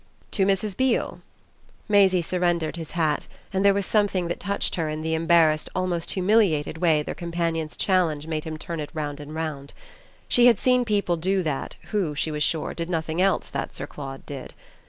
[0.31, 0.75] "To Mrs.
[0.75, 1.21] Beale?"
[1.87, 6.09] Maisie surrendered his hat, and there was something that touched her in the embarrassed, almost
[6.13, 9.73] humiliated way their companion's challenge made him turn it round and round.
[10.27, 13.85] She had seen people do that who, she was sure, did nothing else that Sir
[13.85, 14.55] Claude did.